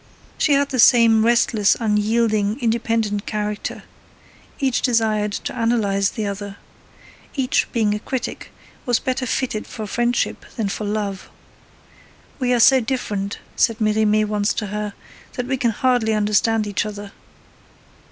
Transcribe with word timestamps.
She 0.39 0.53
had 0.53 0.69
the 0.69 0.79
same 0.79 1.23
restless, 1.23 1.77
unyielding, 1.79 2.59
independent 2.59 3.27
character. 3.27 3.83
Each 4.59 4.81
desired 4.81 5.31
to 5.33 5.61
analyse 5.61 6.09
the 6.09 6.25
other. 6.25 6.57
Each, 7.35 7.67
being 7.71 7.93
a 7.93 7.99
critic, 7.99 8.51
was 8.87 8.97
better 8.97 9.27
fitted 9.27 9.67
for 9.67 9.85
friendship 9.85 10.43
than 10.55 10.69
for 10.69 10.85
love. 10.85 11.29
'We 12.39 12.51
are 12.53 12.59
so 12.59 12.79
different,' 12.79 13.37
said 13.55 13.79
Merimee 13.79 14.25
once 14.25 14.55
to 14.55 14.67
her, 14.73 14.95
'that 15.33 15.45
we 15.45 15.55
can 15.57 15.69
hardly 15.69 16.13
understand 16.15 16.65
each 16.65 16.83
other.' 16.83 17.11